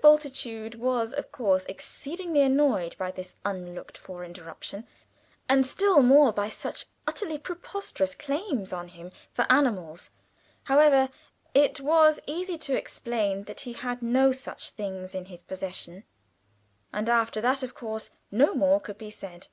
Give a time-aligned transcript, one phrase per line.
[0.00, 4.86] Bultitude was of course exceedingly annoyed by this unlooked for interruption,
[5.50, 10.08] and still more by such utterly preposterous claims on him for animals;
[10.62, 11.10] however,
[11.52, 16.04] it was easy to explain that he had no such things in his possession,
[16.90, 19.48] and after that of course no more could be said.